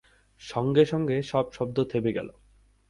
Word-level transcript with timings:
সঙ্গে-সঙ্গে 0.41 1.17
সব 1.23 1.45
শব্দ 1.53 1.77
থেমে 1.83 2.11
গেল। 2.13 2.29